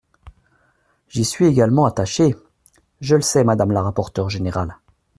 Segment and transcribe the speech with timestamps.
[1.09, 2.35] J’y suis également attachée!
[3.01, 4.79] Je le sais, madame la rapporteure générale.